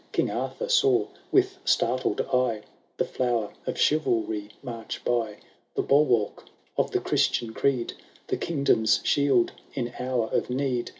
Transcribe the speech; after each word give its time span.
King 0.13 0.31
Arthur 0.31 0.67
saw, 0.67 1.05
with 1.31 1.59
startled 1.63 2.21
eye, 2.33 2.63
The 2.97 3.05
flower 3.05 3.53
of 3.67 3.77
chivalry 3.77 4.49
march 4.63 5.05
by, 5.05 5.37
Tlie 5.77 5.87
bulwark 5.87 6.45
of 6.75 6.89
the 6.89 6.99
Christian 6.99 7.53
creed. 7.53 7.93
The 8.25 8.37
kingdom's 8.37 9.01
shield 9.03 9.51
in 9.75 9.93
hour 9.99 10.25
of 10.31 10.49
need. 10.49 10.89